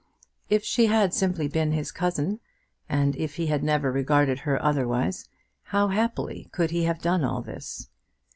[0.49, 2.39] If she had simply been his cousin,
[2.89, 5.29] and if he had never regarded her otherwise,
[5.65, 7.87] how happily could he have done all this!